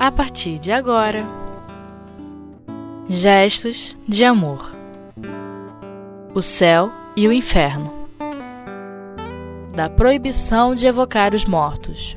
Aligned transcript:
a 0.00 0.10
partir 0.10 0.58
de 0.58 0.72
agora. 0.72 1.26
Gestos 3.06 3.94
de 4.08 4.24
amor. 4.24 4.72
O 6.34 6.40
céu 6.40 6.90
e 7.14 7.28
o 7.28 7.32
inferno. 7.32 7.92
Da 9.74 9.90
proibição 9.90 10.74
de 10.74 10.86
evocar 10.86 11.34
os 11.34 11.44
mortos. 11.44 12.16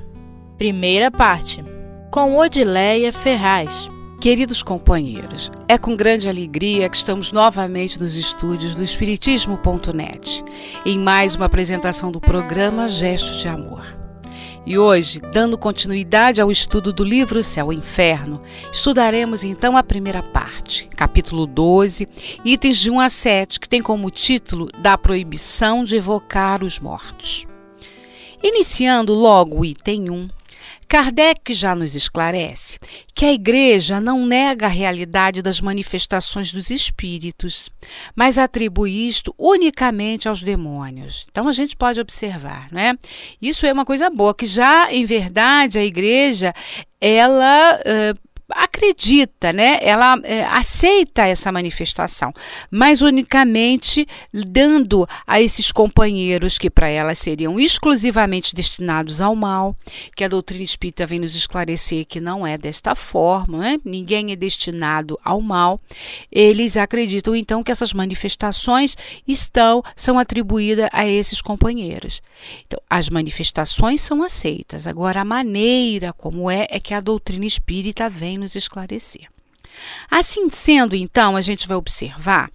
Primeira 0.57 1.11
parte. 1.11 1.61
Com 2.09 2.37
Odileia 2.37 3.11
Ferraz. 3.11 3.89
Queridos 4.21 4.63
companheiros, 4.63 5.51
é 5.67 5.77
com 5.77 5.97
grande 5.97 6.29
alegria 6.29 6.87
que 6.87 6.95
estamos 6.95 7.33
novamente 7.33 7.99
nos 7.99 8.15
estúdios 8.15 8.73
do 8.73 8.81
Espiritismo.net, 8.81 10.41
em 10.85 10.97
mais 10.97 11.35
uma 11.35 11.47
apresentação 11.47 12.09
do 12.09 12.21
programa 12.21 12.87
Gestos 12.87 13.41
de 13.41 13.49
Amor. 13.49 14.02
E 14.65 14.77
hoje, 14.77 15.19
dando 15.19 15.57
continuidade 15.57 16.39
ao 16.39 16.49
estudo 16.49 16.93
do 16.93 17.03
livro 17.03 17.43
Céu 17.43 17.73
e 17.73 17.75
Inferno, 17.75 18.41
estudaremos 18.71 19.43
então 19.43 19.75
a 19.75 19.83
primeira 19.83 20.23
parte, 20.23 20.87
capítulo 20.95 21.45
12, 21.45 22.07
itens 22.45 22.77
de 22.77 22.89
1 22.89 22.99
a 23.01 23.09
7, 23.09 23.59
que 23.59 23.67
tem 23.67 23.81
como 23.81 24.09
título 24.09 24.69
Da 24.79 24.97
Proibição 24.97 25.83
de 25.83 25.97
Evocar 25.97 26.63
os 26.63 26.79
Mortos. 26.79 27.45
Iniciando 28.41 29.13
logo 29.13 29.59
o 29.59 29.65
item 29.65 30.09
1, 30.09 30.29
Kardec 30.87 31.53
já 31.53 31.75
nos 31.75 31.95
esclarece 31.95 32.79
que 33.15 33.25
a 33.25 33.33
Igreja 33.33 33.99
não 33.99 34.25
nega 34.25 34.65
a 34.65 34.69
realidade 34.69 35.41
das 35.41 35.59
manifestações 35.61 36.51
dos 36.51 36.69
espíritos, 36.69 37.69
mas 38.15 38.37
atribui 38.37 39.07
isto 39.07 39.33
unicamente 39.37 40.27
aos 40.27 40.41
demônios. 40.41 41.25
Então 41.31 41.47
a 41.47 41.53
gente 41.53 41.75
pode 41.75 41.99
observar, 41.99 42.67
né? 42.71 42.97
Isso 43.41 43.65
é 43.65 43.73
uma 43.73 43.85
coisa 43.85 44.09
boa, 44.09 44.33
que 44.33 44.45
já 44.45 44.91
em 44.91 45.05
verdade 45.05 45.79
a 45.79 45.85
Igreja 45.85 46.53
ela 46.99 47.79
uh, 47.79 48.32
acredita, 48.49 49.53
né? 49.53 49.79
Ela 49.81 50.19
é, 50.23 50.43
aceita 50.45 51.25
essa 51.25 51.51
manifestação, 51.51 52.33
mas 52.69 53.01
unicamente 53.01 54.07
dando 54.31 55.07
a 55.25 55.41
esses 55.41 55.71
companheiros 55.71 56.57
que 56.57 56.69
para 56.69 56.87
ela 56.87 57.15
seriam 57.15 57.59
exclusivamente 57.59 58.53
destinados 58.53 59.21
ao 59.21 59.35
mal, 59.35 59.75
que 60.15 60.23
a 60.23 60.27
doutrina 60.27 60.63
espírita 60.63 61.05
vem 61.05 61.19
nos 61.19 61.35
esclarecer 61.35 62.05
que 62.05 62.19
não 62.19 62.45
é 62.45 62.57
desta 62.57 62.95
forma, 62.95 63.57
né? 63.59 63.77
Ninguém 63.83 64.31
é 64.31 64.35
destinado 64.35 65.19
ao 65.23 65.41
mal. 65.41 65.79
Eles 66.31 66.77
acreditam 66.77 67.35
então 67.35 67.63
que 67.63 67.71
essas 67.71 67.93
manifestações 67.93 68.95
estão 69.27 69.83
são 69.95 70.19
atribuídas 70.19 70.89
a 70.91 71.07
esses 71.07 71.41
companheiros. 71.41 72.21
Então, 72.65 72.79
as 72.89 73.09
manifestações 73.09 74.01
são 74.01 74.23
aceitas. 74.23 74.87
Agora 74.87 75.21
a 75.21 75.25
maneira 75.25 76.13
como 76.13 76.49
é 76.49 76.67
é 76.69 76.79
que 76.79 76.93
a 76.93 76.99
doutrina 76.99 77.45
espírita 77.45 78.09
vem 78.09 78.32
nos 78.37 78.55
esclarecer. 78.55 79.27
Assim 80.09 80.49
sendo, 80.49 80.95
então, 80.95 81.35
a 81.35 81.41
gente 81.41 81.67
vai 81.67 81.77
observar 81.77 82.49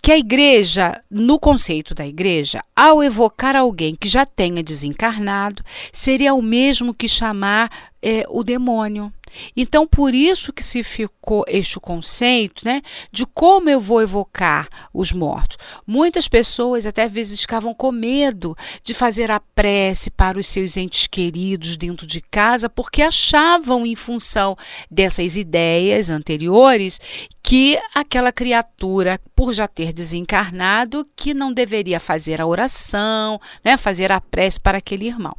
que 0.00 0.12
a 0.12 0.18
igreja, 0.18 1.00
no 1.10 1.38
conceito 1.38 1.94
da 1.94 2.06
igreja, 2.06 2.62
ao 2.74 3.02
evocar 3.02 3.56
alguém 3.56 3.96
que 3.96 4.08
já 4.08 4.24
tenha 4.24 4.62
desencarnado, 4.62 5.64
seria 5.92 6.34
o 6.34 6.42
mesmo 6.42 6.94
que 6.94 7.08
chamar 7.08 7.70
é, 8.00 8.24
o 8.28 8.44
demônio. 8.44 9.12
Então, 9.56 9.86
por 9.86 10.14
isso 10.14 10.52
que 10.52 10.62
se 10.62 10.82
ficou 10.82 11.44
este 11.48 11.78
conceito 11.80 12.64
né, 12.64 12.82
de 13.10 13.26
como 13.26 13.68
eu 13.68 13.80
vou 13.80 14.02
evocar 14.02 14.68
os 14.92 15.12
mortos. 15.12 15.56
Muitas 15.86 16.28
pessoas 16.28 16.86
até 16.86 17.04
às 17.04 17.12
vezes 17.12 17.40
ficavam 17.40 17.74
com 17.74 17.92
medo 17.92 18.56
de 18.82 18.94
fazer 18.94 19.30
a 19.30 19.40
prece 19.40 20.10
para 20.10 20.38
os 20.38 20.48
seus 20.48 20.76
entes 20.76 21.06
queridos 21.06 21.76
dentro 21.76 22.06
de 22.06 22.20
casa, 22.20 22.68
porque 22.68 23.02
achavam, 23.02 23.84
em 23.84 23.96
função 23.96 24.56
dessas 24.90 25.36
ideias 25.36 26.10
anteriores, 26.10 27.00
que 27.46 27.78
aquela 27.94 28.32
criatura, 28.32 29.20
por 29.36 29.52
já 29.52 29.68
ter 29.68 29.92
desencarnado, 29.92 31.06
que 31.14 31.32
não 31.32 31.52
deveria 31.52 32.00
fazer 32.00 32.40
a 32.40 32.46
oração, 32.46 33.40
né, 33.64 33.76
fazer 33.76 34.10
a 34.10 34.20
prece 34.20 34.58
para 34.58 34.78
aquele 34.78 35.06
irmão. 35.06 35.32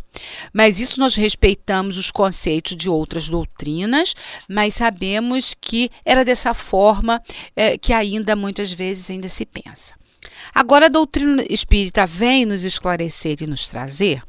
Mas 0.54 0.80
isso 0.80 1.02
nós 1.02 1.16
respeitamos 1.16 1.98
os 1.98 2.10
conceitos 2.10 2.78
de 2.78 2.90
outras 2.90 3.28
doutrinas, 3.28 4.16
mas 4.48 4.76
sabemos 4.76 5.54
que 5.60 5.92
era 6.06 6.24
dessa 6.24 6.54
forma 6.54 7.22
é, 7.54 7.78
que 7.78 7.92
ainda 7.92 8.38
muitas 8.38 8.72
vezes 8.72 9.12
ainda 9.12 9.28
se 9.28 9.46
pensa. 9.46 9.94
Agora 10.56 10.86
a 10.86 10.90
doutrina 10.90 11.44
espírita 11.50 12.08
vem 12.08 12.46
nos 12.46 12.64
esclarecer 12.64 13.36
e 13.42 13.48
nos 13.48 13.68
trazer 13.68 14.24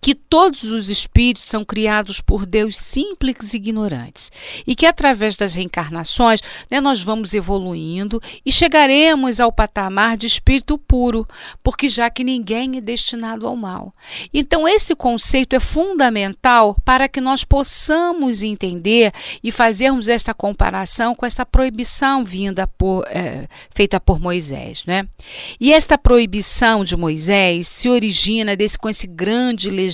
que 0.00 0.14
todos 0.14 0.64
os 0.64 0.88
espíritos 0.88 1.44
são 1.46 1.64
criados 1.64 2.20
por 2.20 2.44
Deus 2.44 2.76
simples 2.76 3.54
e 3.54 3.56
ignorantes, 3.56 4.30
e 4.66 4.74
que 4.76 4.86
através 4.86 5.34
das 5.34 5.54
reencarnações 5.54 6.40
né, 6.70 6.80
nós 6.80 7.02
vamos 7.02 7.34
evoluindo 7.34 8.20
e 8.44 8.52
chegaremos 8.52 9.40
ao 9.40 9.50
patamar 9.50 10.16
de 10.16 10.26
espírito 10.26 10.76
puro, 10.76 11.26
porque 11.62 11.88
já 11.88 12.10
que 12.10 12.22
ninguém 12.22 12.76
é 12.76 12.80
destinado 12.80 13.46
ao 13.46 13.56
mal. 13.56 13.94
Então, 14.32 14.68
esse 14.68 14.94
conceito 14.94 15.56
é 15.56 15.60
fundamental 15.60 16.76
para 16.84 17.08
que 17.08 17.20
nós 17.20 17.44
possamos 17.44 18.42
entender 18.42 19.12
e 19.42 19.50
fazermos 19.50 20.08
esta 20.08 20.34
comparação 20.34 21.14
com 21.14 21.24
essa 21.24 21.46
proibição 21.46 22.24
vinda 22.24 22.66
por, 22.66 23.04
é, 23.08 23.48
feita 23.74 23.98
por 23.98 24.20
Moisés. 24.20 24.84
Né? 24.86 25.06
E 25.60 25.72
esta 25.72 25.96
proibição 25.96 26.84
de 26.84 26.96
Moisés 26.96 27.68
se 27.68 27.88
origina 27.88 28.56
desse, 28.56 28.78
com 28.78 28.88
esse 28.88 29.06
grande 29.06 29.70
legislador 29.70 29.93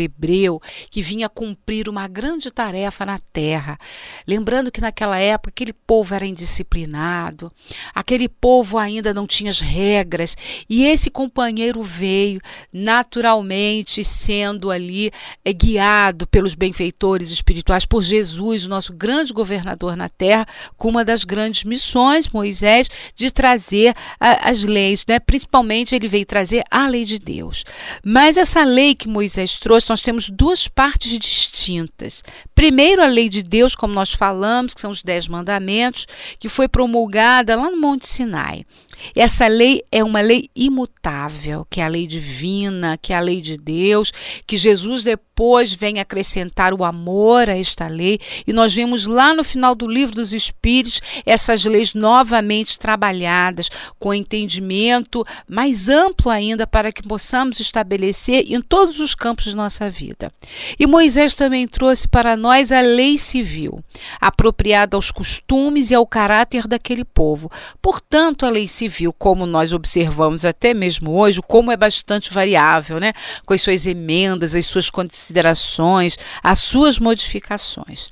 hebreu 0.00 0.60
que 0.90 1.02
vinha 1.02 1.28
cumprir 1.28 1.88
uma 1.88 2.06
grande 2.08 2.50
tarefa 2.50 3.04
na 3.04 3.18
terra. 3.18 3.78
Lembrando 4.26 4.70
que 4.70 4.80
naquela 4.80 5.18
época 5.18 5.50
aquele 5.50 5.72
povo 5.72 6.14
era 6.14 6.26
indisciplinado, 6.26 7.52
aquele 7.94 8.28
povo 8.28 8.78
ainda 8.78 9.14
não 9.14 9.26
tinha 9.26 9.50
as 9.50 9.60
regras, 9.60 10.36
e 10.68 10.84
esse 10.84 11.10
companheiro 11.10 11.82
veio 11.82 12.40
naturalmente 12.72 14.02
sendo 14.04 14.70
ali 14.70 15.10
é, 15.44 15.52
guiado 15.52 16.26
pelos 16.26 16.54
benfeitores 16.54 17.30
espirituais, 17.30 17.86
por 17.86 18.02
Jesus, 18.02 18.66
o 18.66 18.68
nosso 18.68 18.92
grande 18.92 19.32
governador 19.32 19.96
na 19.96 20.08
terra, 20.08 20.46
com 20.76 20.88
uma 20.88 21.04
das 21.04 21.24
grandes 21.24 21.64
missões, 21.64 22.28
Moisés, 22.28 22.88
de 23.14 23.30
trazer 23.30 23.94
a, 24.18 24.50
as 24.50 24.62
leis, 24.62 25.04
né? 25.06 25.18
principalmente 25.18 25.94
ele 25.94 26.08
veio 26.08 26.26
trazer 26.26 26.64
a 26.70 26.86
lei 26.86 27.04
de 27.04 27.18
Deus. 27.18 27.64
Mas 28.04 28.36
essa 28.36 28.64
lei 28.64 28.94
que 28.94 29.08
Moisés 29.14 29.54
trouxe, 29.54 29.88
nós 29.88 30.00
temos 30.00 30.28
duas 30.28 30.66
partes 30.66 31.16
distintas. 31.20 32.24
Primeiro, 32.52 33.00
a 33.00 33.06
lei 33.06 33.28
de 33.28 33.44
Deus, 33.44 33.76
como 33.76 33.94
nós 33.94 34.12
falamos, 34.12 34.74
que 34.74 34.80
são 34.80 34.90
os 34.90 35.04
Dez 35.04 35.28
Mandamentos, 35.28 36.04
que 36.36 36.48
foi 36.48 36.66
promulgada 36.66 37.54
lá 37.54 37.70
no 37.70 37.80
Monte 37.80 38.08
Sinai. 38.08 38.66
Essa 39.14 39.46
lei 39.46 39.82
é 39.90 40.02
uma 40.02 40.20
lei 40.20 40.48
imutável, 40.54 41.66
que 41.68 41.80
é 41.80 41.84
a 41.84 41.88
lei 41.88 42.06
divina, 42.06 42.98
que 43.00 43.12
é 43.12 43.16
a 43.16 43.20
lei 43.20 43.40
de 43.40 43.56
Deus, 43.56 44.12
que 44.46 44.56
Jesus 44.56 45.02
depois 45.02 45.72
vem 45.72 45.98
acrescentar 45.98 46.72
o 46.72 46.84
amor 46.84 47.48
a 47.48 47.58
esta 47.58 47.88
lei, 47.88 48.20
e 48.46 48.52
nós 48.52 48.72
vemos 48.72 49.04
lá 49.04 49.34
no 49.34 49.44
final 49.44 49.74
do 49.74 49.86
livro 49.86 50.14
dos 50.14 50.32
Espíritos 50.32 51.00
essas 51.26 51.64
leis 51.64 51.92
novamente 51.92 52.78
trabalhadas, 52.78 53.68
com 53.98 54.14
entendimento 54.14 55.24
mais 55.48 55.88
amplo 55.88 56.30
ainda 56.30 56.66
para 56.66 56.92
que 56.92 57.02
possamos 57.02 57.60
estabelecer 57.60 58.44
em 58.46 58.60
todos 58.62 59.00
os 59.00 59.14
campos 59.14 59.44
de 59.44 59.56
nossa 59.56 59.90
vida. 59.90 60.30
E 60.78 60.86
Moisés 60.86 61.34
também 61.34 61.66
trouxe 61.66 62.08
para 62.08 62.36
nós 62.36 62.70
a 62.70 62.80
lei 62.80 63.18
civil, 63.18 63.80
apropriada 64.20 64.96
aos 64.96 65.10
costumes 65.10 65.90
e 65.90 65.94
ao 65.94 66.06
caráter 66.06 66.66
daquele 66.66 67.04
povo. 67.04 67.50
Portanto, 67.82 68.46
a 68.46 68.50
lei 68.50 68.68
civil 68.68 68.93
civil, 68.94 69.12
como 69.12 69.44
nós 69.44 69.72
observamos 69.72 70.44
até 70.44 70.72
mesmo 70.72 71.12
hoje, 71.12 71.40
como 71.42 71.72
é 71.72 71.76
bastante 71.76 72.32
variável, 72.32 73.00
né? 73.00 73.12
com 73.44 73.52
as 73.52 73.62
suas 73.62 73.86
emendas, 73.86 74.54
as 74.54 74.66
suas 74.66 74.88
considerações, 74.88 76.16
as 76.42 76.60
suas 76.60 76.98
modificações. 76.98 78.10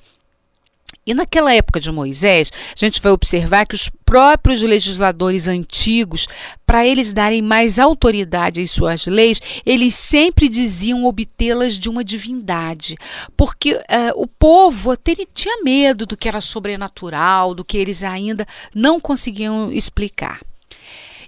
E 1.04 1.14
naquela 1.14 1.52
época 1.52 1.80
de 1.80 1.90
Moisés, 1.90 2.52
a 2.76 2.78
gente 2.78 3.00
vai 3.00 3.10
observar 3.10 3.66
que 3.66 3.74
os 3.74 3.90
próprios 4.04 4.62
legisladores 4.62 5.48
antigos, 5.48 6.28
para 6.64 6.86
eles 6.86 7.12
darem 7.12 7.42
mais 7.42 7.80
autoridade 7.80 8.60
às 8.60 8.70
suas 8.70 9.06
leis, 9.06 9.40
eles 9.66 9.96
sempre 9.96 10.48
diziam 10.48 11.04
obtê-las 11.04 11.74
de 11.74 11.88
uma 11.88 12.04
divindade, 12.04 12.96
porque 13.36 13.74
uh, 13.74 13.82
o 14.14 14.28
povo 14.28 14.96
tinha 15.32 15.60
medo 15.64 16.06
do 16.06 16.16
que 16.16 16.28
era 16.28 16.40
sobrenatural, 16.40 17.52
do 17.52 17.64
que 17.64 17.76
eles 17.76 18.04
ainda 18.04 18.46
não 18.72 19.00
conseguiam 19.00 19.72
explicar. 19.72 20.40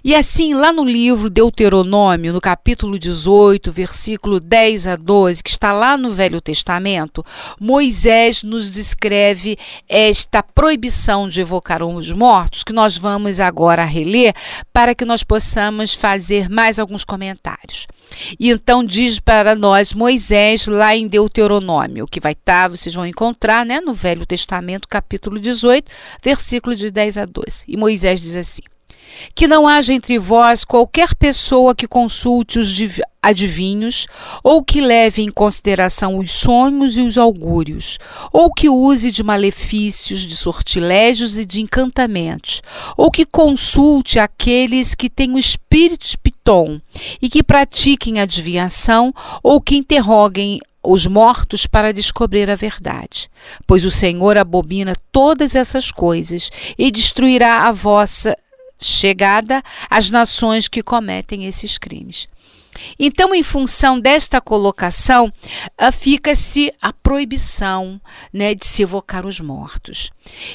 E 0.07 0.13
assim, 0.13 0.53
lá 0.53 0.71
no 0.71 0.83
livro 0.83 1.31
Deuteronômio, 1.31 2.31
no 2.31 2.39
capítulo 2.39 2.99
18, 2.99 3.71
versículo 3.71 4.39
10 4.39 4.85
a 4.85 4.95
12, 4.95 5.41
que 5.41 5.49
está 5.49 5.73
lá 5.73 5.97
no 5.97 6.11
Velho 6.11 6.39
Testamento, 6.39 7.25
Moisés 7.59 8.43
nos 8.43 8.69
descreve 8.69 9.57
esta 9.89 10.43
proibição 10.43 11.27
de 11.27 11.41
evocar 11.41 11.81
os 11.81 12.11
mortos, 12.11 12.63
que 12.63 12.71
nós 12.71 12.95
vamos 12.95 13.39
agora 13.39 13.83
reler 13.83 14.35
para 14.71 14.93
que 14.93 15.05
nós 15.05 15.23
possamos 15.23 15.95
fazer 15.95 16.51
mais 16.51 16.77
alguns 16.77 17.03
comentários. 17.03 17.87
E 18.39 18.51
então 18.51 18.83
diz 18.83 19.19
para 19.19 19.55
nós 19.55 19.91
Moisés 19.91 20.67
lá 20.67 20.95
em 20.95 21.07
Deuteronômio, 21.07 22.05
que 22.05 22.19
vai 22.19 22.33
estar, 22.33 22.67
vocês 22.67 22.93
vão 22.93 23.07
encontrar, 23.07 23.65
né, 23.65 23.81
no 23.81 23.91
Velho 23.91 24.23
Testamento, 24.23 24.87
capítulo 24.87 25.39
18, 25.39 25.91
versículo 26.23 26.75
de 26.75 26.91
10 26.91 27.17
a 27.17 27.25
12. 27.25 27.63
E 27.67 27.75
Moisés 27.75 28.21
diz 28.21 28.37
assim: 28.37 28.61
que 29.33 29.47
não 29.47 29.67
haja 29.67 29.93
entre 29.93 30.17
vós 30.17 30.63
qualquer 30.63 31.15
pessoa 31.15 31.75
que 31.75 31.87
consulte 31.87 32.59
os 32.59 32.71
adivinhos, 33.21 34.05
ou 34.43 34.63
que 34.63 34.79
leve 34.79 35.23
em 35.23 35.31
consideração 35.31 36.19
os 36.19 36.31
sonhos 36.31 36.95
e 36.95 37.01
os 37.01 37.17
augúrios, 37.17 37.97
ou 38.31 38.53
que 38.53 38.69
use 38.69 39.11
de 39.11 39.23
malefícios, 39.23 40.19
de 40.19 40.35
sortilégios 40.35 41.37
e 41.37 41.43
de 41.43 41.59
encantamentos, 41.59 42.61
ou 42.95 43.09
que 43.09 43.25
consulte 43.25 44.19
aqueles 44.19 44.93
que 44.93 45.09
têm 45.09 45.33
o 45.33 45.39
espírito 45.39 46.07
de 46.07 46.17
Piton 46.17 46.79
e 47.19 47.27
que 47.27 47.41
pratiquem 47.41 48.19
adivinhação, 48.19 49.11
ou 49.41 49.59
que 49.59 49.75
interroguem 49.75 50.59
os 50.85 51.07
mortos 51.07 51.65
para 51.65 51.91
descobrir 51.91 52.49
a 52.49 52.55
verdade. 52.55 53.27
Pois 53.65 53.83
o 53.83 53.91
Senhor 53.91 54.37
abomina 54.37 54.93
todas 55.11 55.55
essas 55.55 55.91
coisas 55.91 56.49
e 56.77 56.91
destruirá 56.91 57.67
a 57.67 57.71
vossa 57.71 58.37
chegada 58.87 59.63
às 59.89 60.09
nações 60.09 60.67
que 60.67 60.83
cometem 60.83 61.45
esses 61.45 61.77
crimes. 61.77 62.27
Então, 62.99 63.33
em 63.33 63.43
função 63.43 63.99
desta 63.99 64.41
colocação, 64.41 65.31
uh, 65.81 65.91
fica-se 65.91 66.73
a 66.81 66.91
proibição 66.91 67.99
né, 68.33 68.53
de 68.53 68.65
se 68.65 68.83
evocar 68.83 69.25
os 69.25 69.39
mortos. 69.39 70.11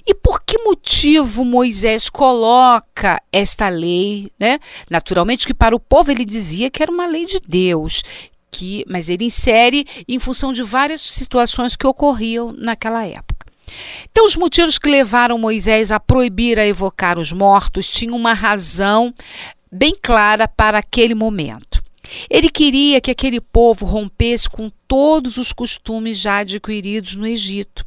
E 0.06 0.15
por 0.15 0.43
que 0.43 0.59
motivo 0.59 1.44
Moisés 1.44 2.09
coloca 2.09 3.21
esta 3.32 3.69
lei? 3.69 4.31
Né? 4.38 4.59
Naturalmente, 4.88 5.47
que 5.47 5.55
para 5.55 5.75
o 5.75 5.81
povo 5.81 6.11
ele 6.11 6.25
dizia 6.25 6.71
que 6.71 6.82
era 6.82 6.93
uma 6.93 7.06
lei 7.06 7.27
de 7.27 7.41
Deus, 7.47 8.03
que, 8.50 8.85
mas 8.88 9.09
ele 9.09 9.25
insere 9.25 9.87
em 10.06 10.19
função 10.19 10.53
de 10.53 10.62
várias 10.62 11.00
situações 11.00 11.77
que 11.77 11.87
ocorriam 11.87 12.53
naquela 12.53 13.06
época. 13.06 13.30
Então, 14.11 14.26
os 14.26 14.37
motivos 14.37 14.78
que 14.78 14.88
levaram 14.88 15.38
Moisés 15.38 15.90
a 15.90 16.00
proibir 16.00 16.58
a 16.58 16.67
evocar 16.67 17.19
os 17.19 17.32
mortos 17.32 17.87
tinham 17.87 18.17
uma 18.17 18.32
razão 18.32 19.14
bem 19.70 19.94
clara 20.00 20.49
para 20.49 20.78
aquele 20.78 21.14
momento. 21.14 21.82
Ele 22.28 22.49
queria 22.49 23.00
que 23.00 23.11
aquele 23.11 23.40
povo 23.40 23.87
rompesse 23.87 24.49
com 24.49 24.70
todos 24.88 25.37
os 25.37 25.52
costumes 25.52 26.19
já 26.19 26.38
adquiridos 26.38 27.14
no 27.14 27.26
Egito 27.26 27.84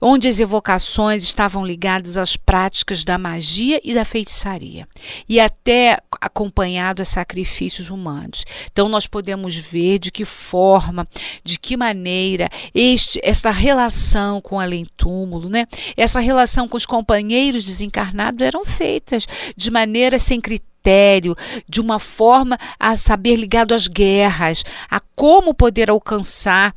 onde 0.00 0.28
as 0.28 0.40
evocações 0.40 1.22
estavam 1.22 1.64
ligadas 1.64 2.16
às 2.16 2.36
práticas 2.36 3.04
da 3.04 3.18
magia 3.18 3.80
e 3.84 3.92
da 3.92 4.04
feitiçaria, 4.04 4.88
e 5.28 5.38
até 5.38 5.98
acompanhado 6.20 7.02
a 7.02 7.04
sacrifícios 7.04 7.90
humanos. 7.90 8.44
Então 8.72 8.88
nós 8.88 9.06
podemos 9.06 9.56
ver 9.56 9.98
de 9.98 10.10
que 10.10 10.24
forma, 10.24 11.06
de 11.44 11.58
que 11.58 11.76
maneira 11.76 12.48
este 12.74 13.20
essa 13.22 13.50
relação 13.50 14.40
com 14.40 14.56
o 14.56 14.60
além-túmulo, 14.60 15.48
né? 15.48 15.66
Essa 15.96 16.20
relação 16.20 16.68
com 16.68 16.76
os 16.76 16.86
companheiros 16.86 17.64
desencarnados 17.64 18.44
eram 18.44 18.64
feitas 18.64 19.26
de 19.56 19.70
maneira 19.70 20.18
sem 20.18 20.40
critério 20.40 21.36
de 21.68 21.80
uma 21.80 21.98
forma 21.98 22.56
a 22.78 22.96
saber 22.96 23.36
ligado 23.36 23.74
às 23.74 23.86
guerras, 23.86 24.64
a 24.90 25.00
como 25.14 25.52
poder 25.52 25.90
alcançar 25.90 26.74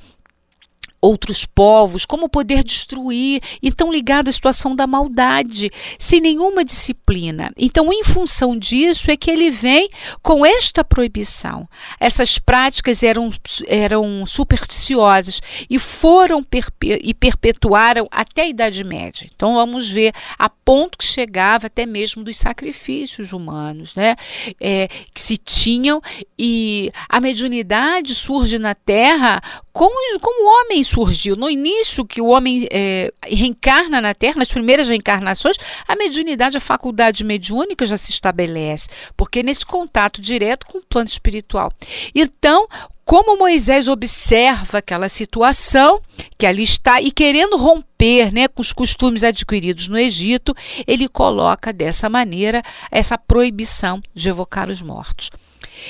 outros 1.03 1.45
povos, 1.45 2.05
como 2.05 2.29
poder 2.29 2.63
destruir, 2.63 3.41
então 3.61 3.91
ligado 3.91 4.29
à 4.29 4.31
situação 4.31 4.73
da 4.73 4.87
maldade, 4.87 5.69
sem 5.99 6.21
nenhuma 6.21 6.63
disciplina. 6.63 7.51
Então, 7.57 7.91
em 7.91 8.05
função 8.05 8.57
disso 8.57 9.11
é 9.11 9.17
que 9.17 9.29
ele 9.29 9.51
vem 9.51 9.89
com 10.21 10.45
esta 10.45 10.81
proibição. 10.81 11.67
Essas 11.99 12.39
práticas 12.39 13.03
eram, 13.03 13.29
eram 13.67 14.25
supersticiosas 14.25 15.41
e 15.69 15.77
foram 15.77 16.41
perpe 16.41 16.97
e 17.03 17.13
perpetuaram 17.13 18.07
até 18.09 18.43
a 18.43 18.47
Idade 18.47 18.83
Média. 18.85 19.29
Então, 19.35 19.55
vamos 19.55 19.89
ver 19.89 20.13
a 20.39 20.49
ponto 20.49 20.97
que 20.97 21.03
chegava 21.03 21.67
até 21.67 21.85
mesmo 21.85 22.23
dos 22.23 22.37
sacrifícios 22.37 23.33
humanos, 23.33 23.93
né? 23.93 24.15
É, 24.61 24.87
que 25.13 25.19
se 25.19 25.35
tinham 25.35 26.01
e 26.39 26.91
a 27.09 27.19
mediunidade 27.19 28.15
surge 28.15 28.57
na 28.57 28.73
Terra 28.73 29.41
como, 29.73 30.19
como 30.19 30.45
o 30.45 30.53
homem 30.53 30.83
surgiu. 30.83 31.35
No 31.35 31.49
início 31.49 32.05
que 32.05 32.21
o 32.21 32.27
homem 32.27 32.67
é, 32.71 33.11
reencarna 33.25 33.99
na 33.99 34.13
Terra, 34.13 34.35
nas 34.37 34.47
primeiras 34.47 34.87
reencarnações, 34.87 35.57
a 35.87 35.95
mediunidade, 35.95 36.55
a 36.55 36.61
faculdade 36.61 37.23
mediúnica 37.23 37.85
já 37.87 37.97
se 37.97 38.11
estabelece, 38.11 38.87
porque 39.17 39.41
nesse 39.41 39.65
contato 39.65 40.21
direto 40.21 40.67
com 40.67 40.77
o 40.77 40.85
plano 40.85 41.09
espiritual. 41.09 41.71
Então, 42.13 42.67
como 43.03 43.37
Moisés 43.37 43.87
observa 43.87 44.77
aquela 44.77 45.09
situação 45.09 45.99
que 46.37 46.45
ali 46.45 46.63
está 46.63 47.01
e 47.01 47.11
querendo 47.11 47.57
romper 47.57 48.31
né, 48.31 48.47
com 48.47 48.61
os 48.61 48.71
costumes 48.71 49.23
adquiridos 49.23 49.87
no 49.87 49.97
Egito, 49.97 50.55
ele 50.87 51.09
coloca 51.09 51.73
dessa 51.73 52.07
maneira 52.09 52.61
essa 52.91 53.17
proibição 53.17 54.01
de 54.13 54.29
evocar 54.29 54.69
os 54.69 54.81
mortos. 54.81 55.31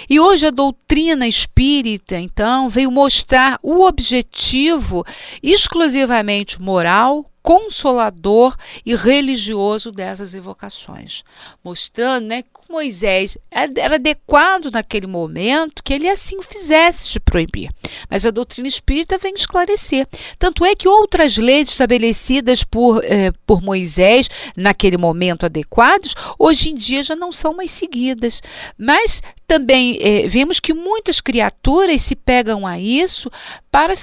E 0.09 0.19
hoje 0.19 0.47
a 0.47 0.51
doutrina 0.51 1.27
espírita, 1.27 2.17
então, 2.17 2.69
veio 2.69 2.91
mostrar 2.91 3.59
o 3.61 3.85
objetivo 3.85 5.05
exclusivamente 5.41 6.61
moral, 6.61 7.29
consolador 7.43 8.55
e 8.85 8.95
religioso 8.95 9.91
dessas 9.91 10.33
evocações, 10.33 11.23
mostrando 11.61 12.27
né, 12.27 12.41
que 12.41 12.49
Moisés 12.69 13.37
era 13.51 13.95
adequado 13.95 14.71
naquele 14.71 15.05
momento 15.05 15.83
que 15.83 15.93
ele 15.93 16.09
assim 16.09 16.41
fizesse 16.41 17.11
de 17.11 17.19
proibir. 17.19 17.69
Mas 18.09 18.25
a 18.25 18.31
doutrina 18.31 18.67
espírita 18.67 19.17
vem 19.17 19.33
esclarecer. 19.35 20.07
Tanto 20.39 20.63
é 20.63 20.73
que 20.73 20.87
outras 20.87 21.37
leis 21.37 21.69
estabelecidas 21.69 22.63
por, 22.63 23.03
eh, 23.03 23.31
por 23.45 23.61
Moisés 23.61 24.29
naquele 24.55 24.97
momento 24.97 25.45
adequados, 25.45 26.15
hoje 26.39 26.69
em 26.69 26.75
dia 26.75 27.03
já 27.03 27.15
não 27.15 27.31
são 27.31 27.53
mais 27.53 27.71
seguidas. 27.71 28.41
Mas 28.77 29.21
também 29.45 29.99
eh, 30.01 30.27
vemos 30.27 30.61
que 30.61 30.73
muitas 30.73 31.19
criaturas 31.19 32.01
se 32.01 32.15
pegam 32.15 32.65
a 32.65 32.79
isso 32.79 33.29
para 33.69 33.93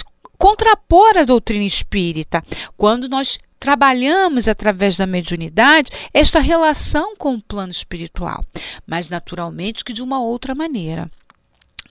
contrapor 0.41 1.19
a 1.19 1.25
doutrina 1.25 1.65
espírita, 1.65 2.43
quando 2.75 3.11
nós 3.11 3.39
trabalhamos 3.59 4.49
através 4.49 4.97
da 4.97 5.07
mediunidade 5.07 5.91
esta 6.15 6.41
relação 6.41 7.15
com 7.15 7.35
o 7.35 7.43
plano 7.43 7.71
espiritual, 7.71 8.43
mas 8.87 9.11
naturalmente 9.11 9.85
que 9.85 9.93
de 9.93 10.03
uma 10.03 10.19
outra 10.19 10.55
maneira 10.55 11.11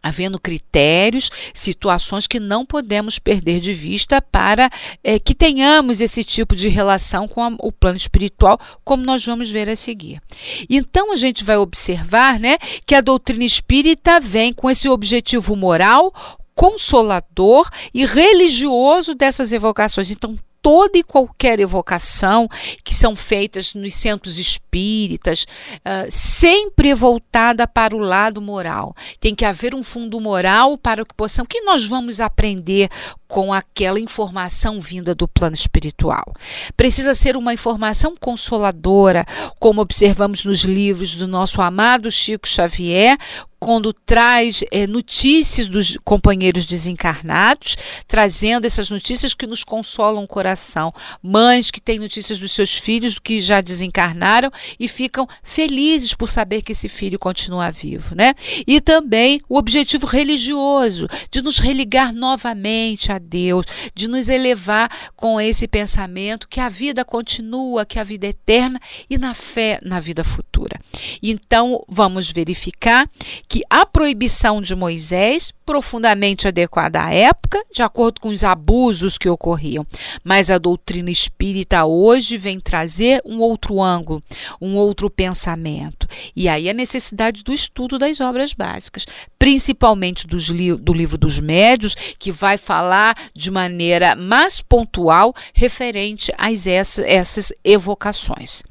havendo 0.02 0.40
critérios, 0.40 1.30
situações 1.54 2.26
que 2.26 2.40
não 2.40 2.66
podemos 2.66 3.20
perder 3.20 3.60
de 3.60 3.74
vista 3.74 4.22
para 4.22 4.70
é, 5.04 5.20
que 5.20 5.36
tenhamos 5.36 6.00
esse 6.00 6.24
tipo 6.24 6.56
de 6.56 6.70
relação 6.70 7.28
com 7.28 7.44
a, 7.44 7.52
o 7.60 7.70
plano 7.70 7.98
espiritual, 7.98 8.58
como 8.84 9.04
nós 9.04 9.26
vamos 9.26 9.52
ver 9.52 9.68
a 9.68 9.76
seguir. 9.76 10.22
Então 10.70 11.12
a 11.12 11.18
gente 11.18 11.44
vai 11.44 11.58
observar, 11.58 12.40
né, 12.40 12.58
que 12.86 12.96
a 12.96 13.02
doutrina 13.02 13.44
espírita 13.44 14.22
vem 14.22 14.54
com 14.54 14.70
esse 14.70 14.88
objetivo 14.88 15.54
moral, 15.54 16.14
consolador 16.60 17.70
e 17.94 18.06
religioso 18.06 19.16
dessas 19.16 19.54
evocações. 19.54 20.12
Então, 20.12 20.38
toda 20.62 20.98
e 20.98 21.04
qualquer 21.04 21.58
evocação 21.58 22.50
que 22.84 22.94
são 22.94 23.16
feitas 23.16 23.74
nos 23.74 23.96
centros 23.96 24.38
espíritas, 24.38 25.44
uh, 25.78 26.10
sempre 26.10 26.94
voltada 26.94 27.66
para 27.66 27.96
o 27.96 28.00
lado 28.00 28.42
moral. 28.42 28.94
Tem 29.22 29.34
que 29.34 29.46
haver 29.46 29.74
um 29.74 29.82
fundo 29.82 30.20
moral 30.20 30.78
para 30.78 31.06
que 31.06 31.16
possamos. 31.16 31.48
que 31.50 31.62
nós 31.62 31.86
vamos 31.86 32.20
aprender 32.20 32.90
com 33.26 33.54
aquela 33.54 34.00
informação 34.00 34.82
vinda 34.82 35.16
do 35.16 35.28
plano 35.28 35.56
espiritual? 35.56 36.34
Precisa 36.76 37.14
ser 37.14 37.38
uma 37.38 37.54
informação 37.54 38.16
consoladora, 38.20 39.26
como 39.60 39.82
observamos 39.82 40.44
nos 40.44 40.60
livros 40.60 41.16
do 41.16 41.28
nosso 41.28 41.62
amado 41.62 42.12
Chico 42.12 42.48
Xavier, 42.48 43.18
quando 43.60 43.92
traz 43.92 44.64
é, 44.72 44.88
notícias 44.88 45.68
dos 45.68 45.98
companheiros 46.04 46.66
desencarnados, 46.66 47.76
trazendo 48.08 48.66
essas 48.66 48.90
notícias 48.90 49.34
que 49.34 49.46
nos 49.46 49.64
consolam 49.64 50.24
o 50.24 50.28
coração. 50.28 50.94
Mães 51.22 51.70
que 51.70 51.82
têm 51.82 52.00
notícias 52.00 52.40
dos 52.40 52.54
seus 52.54 52.76
filhos 52.76 53.20
que 53.20 53.42
já 53.42 53.62
desencarnaram 53.62 54.52
e 54.80 54.88
ficam 54.88 55.28
felizes 55.44 56.14
por 56.14 56.30
saber 56.30 56.62
que 56.62 56.72
esse 56.72 56.88
filho 56.88 57.20
continua 57.20 57.70
vivo, 57.70 58.16
né? 58.16 58.34
E 58.66 58.80
também 58.80 59.42
o 59.50 59.58
objetivo 59.58 60.06
religioso 60.08 61.08
de 61.30 61.42
nos 61.42 61.60
religar 61.60 62.14
novamente 62.14 63.12
a 63.12 63.20
Deus, 63.20 63.66
de 63.94 64.08
nos 64.08 64.30
elevar 64.30 64.90
com 65.16 65.40
esse 65.40 65.68
pensamento 65.68 66.48
que 66.48 66.60
a 66.60 66.70
vida 66.70 67.04
continua, 67.04 67.86
que 67.86 68.00
a 68.00 68.04
vida 68.04 68.28
é 68.28 68.30
eterna 68.30 68.80
e 69.10 69.18
na 69.18 69.34
fé 69.34 69.80
na 69.84 70.00
vida 70.00 70.24
futura. 70.24 70.80
Então, 71.22 71.84
vamos 71.88 72.32
verificar 72.32 73.10
que 73.50 73.64
a 73.68 73.84
proibição 73.84 74.62
de 74.62 74.76
Moisés, 74.76 75.52
profundamente 75.66 76.48
adequada 76.48 77.04
à 77.04 77.12
época, 77.12 77.64
de 77.74 77.82
acordo 77.82 78.22
com 78.22 78.30
os 78.30 78.44
abusos 78.44 79.18
que 79.18 79.28
ocorriam, 79.28 79.86
mas 80.24 80.52
a 80.52 80.60
doutrina 80.60 81.10
espírita 81.10 81.84
hoje 81.84 82.38
vem 82.38 82.60
trazer 82.60 83.20
um 83.26 83.40
outro 83.40 83.82
ângulo, 83.82 84.22
um 84.62 84.76
outro 84.76 85.10
pensamento. 85.10 86.08
E 86.36 86.48
aí 86.48 86.70
a 86.70 86.74
necessidade 86.74 87.44
do 87.44 87.52
estudo 87.52 87.98
das 87.98 88.20
obras 88.20 88.54
básicas, 88.54 89.06
principalmente 89.40 90.28
li 90.28 90.76
do 90.76 90.94
livro 90.94 91.18
dos 91.18 91.40
médios, 91.40 91.96
que 92.20 92.32
vai 92.32 92.58
falar 92.58 93.16
de 93.34 93.50
maneira 93.50 94.16
mais 94.16 94.62
pontual 94.62 95.34
referente 95.56 96.32
a 96.38 96.52
essas, 96.52 97.00
essas 97.00 97.54
evocações. 97.64 98.62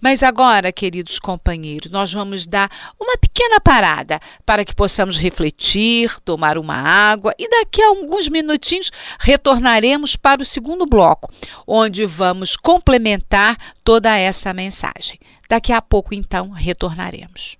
Mas 0.00 0.22
agora, 0.22 0.70
queridos 0.70 1.18
companheiros, 1.18 1.90
nós 1.90 2.12
vamos 2.12 2.46
dar 2.46 2.70
uma 2.98 3.16
pequena 3.18 3.58
parada 3.60 4.19
para 4.44 4.64
que 4.64 4.74
possamos 4.74 5.16
refletir, 5.16 6.18
tomar 6.20 6.58
uma 6.58 6.76
água 6.76 7.34
e 7.38 7.48
daqui 7.48 7.82
a 7.82 7.88
alguns 7.88 8.28
minutinhos 8.28 8.90
retornaremos 9.18 10.16
para 10.16 10.42
o 10.42 10.44
segundo 10.44 10.86
bloco, 10.86 11.32
onde 11.66 12.04
vamos 12.04 12.56
complementar 12.56 13.56
toda 13.84 14.16
essa 14.16 14.52
mensagem. 14.52 15.18
Daqui 15.48 15.72
a 15.72 15.82
pouco, 15.82 16.14
então, 16.14 16.50
retornaremos. 16.50 17.58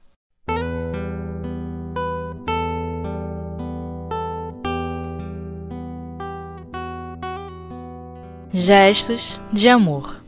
Gestos 8.52 9.40
de 9.52 9.68
amor. 9.68 10.22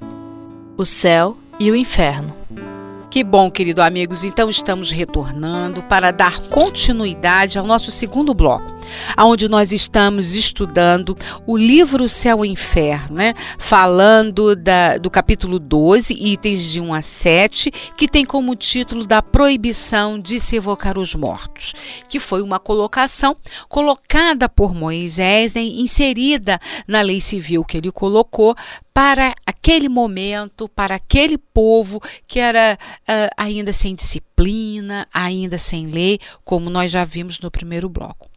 O 0.77 0.85
céu 0.85 1.37
e 1.59 1.71
o 1.71 1.77
inferno. 1.77 2.35
Que 3.13 3.23
bom, 3.23 3.51
querido 3.51 3.83
amigos. 3.83 4.25
Então 4.25 4.49
estamos 4.49 4.91
retornando 4.91 5.83
para 5.83 6.11
dar 6.11 6.41
continuidade 6.49 7.59
ao 7.59 7.67
nosso 7.67 7.93
segundo 7.93 8.33
bloco, 8.33 8.73
onde 9.19 9.49
nós 9.49 9.73
estamos 9.73 10.35
estudando 10.35 11.17
o 11.47 11.57
livro 11.57 12.09
Céu 12.09 12.45
e 12.45 12.49
Inferno, 12.49 13.17
né? 13.17 13.35
Falando 13.59 14.55
da, 14.57 14.99
do 14.99 15.11
capítulo 15.11 15.59
12, 15.59 16.15
itens 16.15 16.63
de 16.63 16.81
1 16.81 16.95
a 16.95 17.03
7, 17.03 17.71
que 17.97 18.09
tem 18.09 18.25
como 18.25 18.57
título 18.57 19.07
da 19.07 19.23
proibição 19.23 20.19
de 20.21 20.39
se 20.39 20.57
evocar 20.57 20.99
os 20.99 21.15
mortos, 21.15 21.73
que 22.09 22.19
foi 22.19 22.43
uma 22.43 22.59
colocação 22.59 23.37
colocada 23.69 24.49
por 24.49 24.75
Moisés, 24.75 25.55
né? 25.55 25.63
inserida 25.63 26.61
na 26.87 27.01
lei 27.03 27.21
civil 27.21 27.65
que 27.65 27.77
ele 27.77 27.91
colocou 27.91 28.57
para 28.93 29.35
aquele 29.47 29.89
momento, 29.89 30.69
para 30.69 30.97
aquele 30.97 31.39
povo 31.39 32.01
que 32.27 32.39
era 32.39 32.79
uh, 33.03 33.33
ainda 33.37 33.73
sem 33.73 33.95
disciplina, 33.95 35.07
ainda 35.13 35.57
sem 35.57 35.87
lei, 35.87 36.19
como 36.45 36.69
nós 36.69 36.91
já 36.93 37.05
vimos 37.05 37.39
no 37.41 37.51
primeiro 37.51 37.89
bloco. 37.89 38.32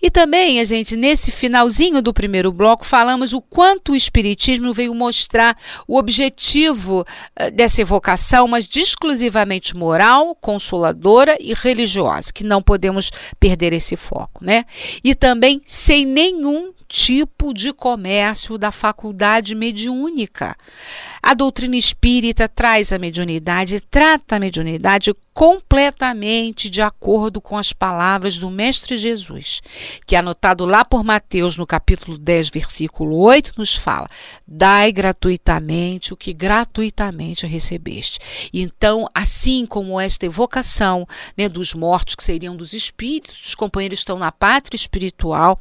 E 0.00 0.10
também, 0.10 0.60
a 0.60 0.64
gente, 0.64 0.96
nesse 0.96 1.30
finalzinho 1.30 2.00
do 2.02 2.12
primeiro 2.12 2.52
bloco, 2.52 2.84
falamos 2.84 3.32
o 3.32 3.40
quanto 3.40 3.92
o 3.92 3.96
Espiritismo 3.96 4.72
veio 4.72 4.94
mostrar 4.94 5.56
o 5.86 5.98
objetivo 5.98 7.00
uh, 7.00 7.50
dessa 7.50 7.80
evocação, 7.80 8.48
mas 8.48 8.68
exclusivamente 8.74 9.76
moral, 9.76 10.34
consoladora 10.34 11.36
e 11.40 11.52
religiosa, 11.54 12.32
que 12.32 12.44
não 12.44 12.62
podemos 12.62 13.10
perder 13.38 13.72
esse 13.72 13.96
foco, 13.96 14.44
né? 14.44 14.64
E 15.02 15.14
também 15.14 15.60
sem 15.66 16.04
nenhum 16.04 16.72
tipo 16.88 17.52
de 17.52 17.72
comércio 17.72 18.56
da 18.56 18.72
faculdade 18.72 19.54
mediúnica. 19.54 20.56
A 21.22 21.34
doutrina 21.34 21.76
espírita 21.76 22.48
traz 22.48 22.92
a 22.92 22.98
mediunidade, 22.98 23.80
trata 23.80 24.36
a 24.36 24.38
mediunidade 24.38 25.14
completamente 25.38 26.68
de 26.68 26.82
acordo 26.82 27.40
com 27.40 27.56
as 27.56 27.72
palavras 27.72 28.36
do 28.38 28.50
Mestre 28.50 28.98
Jesus, 28.98 29.60
que 30.04 30.16
anotado 30.16 30.66
lá 30.66 30.84
por 30.84 31.04
Mateus 31.04 31.56
no 31.56 31.64
capítulo 31.64 32.18
10, 32.18 32.50
versículo 32.50 33.16
8, 33.16 33.52
nos 33.56 33.74
fala: 33.74 34.08
Dai 34.46 34.90
gratuitamente 34.90 36.12
o 36.12 36.16
que 36.16 36.32
gratuitamente 36.32 37.46
recebeste. 37.46 38.18
Então, 38.52 39.08
assim 39.14 39.64
como 39.64 40.00
esta 40.00 40.26
evocação 40.26 41.06
né, 41.36 41.48
dos 41.48 41.72
mortos, 41.72 42.16
que 42.16 42.24
seriam 42.24 42.56
dos 42.56 42.72
espíritos, 42.72 43.38
os 43.44 43.54
companheiros 43.54 44.00
estão 44.00 44.18
na 44.18 44.32
pátria 44.32 44.76
espiritual, 44.76 45.58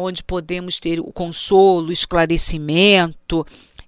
onde 0.00 0.22
podemos 0.24 0.78
ter 0.78 0.98
o 0.98 1.12
consolo, 1.12 1.88
o 1.88 1.92
esclarecimento, 1.92 3.46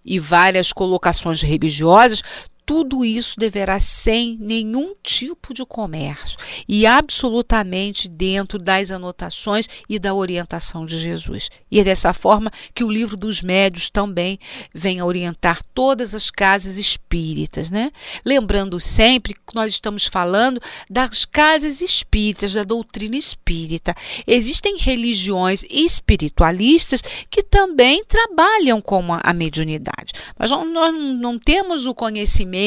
e 0.08 0.18
várias 0.18 0.72
colocações 0.72 1.42
religiosas, 1.42 2.22
tudo 2.68 3.02
isso 3.02 3.40
deverá 3.40 3.78
sem 3.78 4.36
nenhum 4.38 4.94
tipo 5.02 5.54
de 5.54 5.64
comércio 5.64 6.36
e 6.68 6.84
absolutamente 6.84 8.06
dentro 8.06 8.58
das 8.58 8.90
anotações 8.90 9.66
e 9.88 9.98
da 9.98 10.12
orientação 10.12 10.84
de 10.84 10.98
Jesus. 10.98 11.48
E 11.70 11.80
é 11.80 11.84
dessa 11.84 12.12
forma 12.12 12.52
que 12.74 12.84
o 12.84 12.90
livro 12.90 13.16
dos 13.16 13.40
médios 13.40 13.88
também 13.88 14.38
vem 14.74 15.00
a 15.00 15.06
orientar 15.06 15.62
todas 15.72 16.14
as 16.14 16.30
casas 16.30 16.76
espíritas, 16.76 17.70
né? 17.70 17.90
Lembrando 18.22 18.78
sempre 18.78 19.32
que 19.32 19.54
nós 19.54 19.72
estamos 19.72 20.04
falando 20.04 20.60
das 20.90 21.24
casas 21.24 21.80
espíritas, 21.80 22.52
da 22.52 22.64
doutrina 22.64 23.16
espírita. 23.16 23.94
Existem 24.26 24.76
religiões 24.76 25.64
espiritualistas 25.70 27.00
que 27.30 27.42
também 27.42 28.04
trabalham 28.04 28.78
com 28.82 29.02
a 29.14 29.32
mediunidade, 29.32 30.12
mas 30.38 30.50
nós 30.50 30.92
não 30.94 31.38
temos 31.38 31.86
o 31.86 31.94
conhecimento 31.94 32.57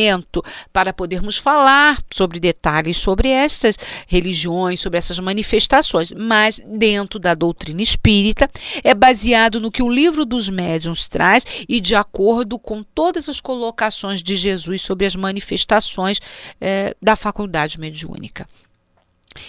para 0.71 0.93
podermos 0.93 1.37
falar 1.37 2.01
sobre 2.13 2.39
detalhes 2.39 2.97
sobre 2.97 3.29
estas 3.29 3.77
religiões, 4.07 4.79
sobre 4.79 4.97
essas 4.97 5.19
manifestações, 5.19 6.11
mas 6.11 6.61
dentro 6.65 7.19
da 7.19 7.33
doutrina 7.33 7.81
espírita 7.81 8.49
é 8.83 8.93
baseado 8.93 9.59
no 9.59 9.71
que 9.71 9.83
o 9.83 9.91
livro 9.91 10.25
dos 10.25 10.49
médiuns 10.49 11.07
traz 11.07 11.45
e 11.67 11.79
de 11.79 11.95
acordo 11.95 12.57
com 12.57 12.83
todas 12.83 13.27
as 13.27 13.41
colocações 13.41 14.21
de 14.21 14.35
Jesus 14.35 14.81
sobre 14.81 15.05
as 15.05 15.15
manifestações 15.15 16.19
eh, 16.59 16.95
da 17.01 17.15
faculdade 17.15 17.79
mediúnica. 17.79 18.47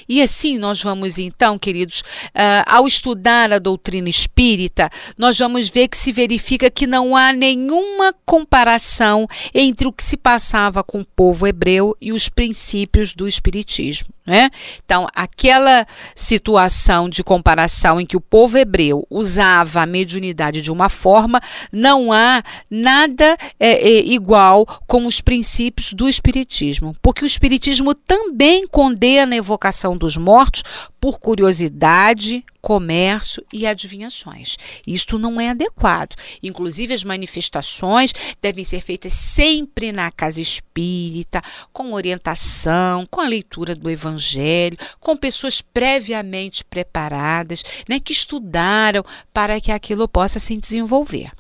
E 0.09 0.23
assim 0.23 0.59
nós 0.59 0.83
vamos 0.83 1.19
então, 1.19 1.59
queridos, 1.59 2.01
uh, 2.01 2.65
ao 2.67 2.87
estudar 2.87 3.53
a 3.53 3.59
doutrina 3.59 4.09
espírita, 4.09 4.91
nós 5.17 5.39
vamos 5.39 5.69
ver 5.69 5.89
que 5.89 5.97
se 5.97 6.13
verifica 6.13 6.71
que 6.71 6.87
não 6.87 7.17
há 7.17 7.33
nenhuma 7.33 8.15
comparação 8.25 9.27
entre 9.55 9.87
o 9.87 9.93
que 9.93 10.05
se 10.05 10.17
passava 10.17 10.83
com 10.83 11.01
o 11.01 11.07
povo 11.07 11.47
hebreu 11.47 11.97
e 12.01 12.13
os 12.13 12.29
princípios 12.29 13.13
do 13.13 13.27
espiritismo. 13.27 14.09
Né? 14.25 14.51
Então, 14.85 15.09
aquela 15.13 15.85
situação 16.15 17.09
de 17.09 17.25
comparação 17.25 18.01
em 18.01 18.07
que 18.07 18.17
o 18.17 18.21
povo 18.21 18.57
hebreu 18.57 19.05
usava 19.11 19.83
a 19.83 19.87
mediunidade 19.87 20.63
de 20.63 20.71
uma 20.71 20.89
forma, 20.89 21.41
não 21.73 22.13
há 22.13 22.41
nada 22.71 23.37
é, 23.59 23.73
é, 23.73 24.05
igual 24.05 24.65
com 24.87 25.07
os 25.07 25.21
princípios 25.21 25.93
do 25.93 26.09
Espiritismo, 26.09 26.95
porque 27.03 27.25
o 27.25 27.27
Espiritismo 27.27 27.97
também 27.97 28.65
condena 28.69 29.35
a 29.35 29.39
evocação 29.39 29.97
dos 29.97 30.17
mortos 30.17 30.63
por 31.01 31.19
curiosidade, 31.19 32.45
comércio 32.63 33.45
e 33.53 33.67
adivinhações. 33.67 34.57
Isto 34.87 35.19
não 35.19 35.41
é 35.41 35.51
adequado. 35.51 36.15
Inclusive, 36.41 36.95
as 36.95 37.03
manifestações 37.03 38.13
devem 38.41 38.63
ser 38.65 38.81
feitas 38.81 39.13
sempre 39.13 39.91
na 39.91 40.11
casa 40.13 40.41
espírita, 40.41 41.43
com 41.73 41.93
orientação, 41.93 43.05
com 43.11 43.21
a 43.21 43.27
leitura 43.27 43.75
do 43.75 43.91
Evangelho, 43.91 44.79
com 45.01 45.17
pessoas 45.17 45.61
previamente 45.61 46.65
preparadas, 46.65 47.65
né, 47.89 47.99
que 47.99 48.13
estudaram 48.13 49.05
para 49.35 49.61
que 49.61 49.73
aquilo 49.73 50.07
possa 50.07 50.39
se 50.39 50.57
desenvolver. 50.57 51.33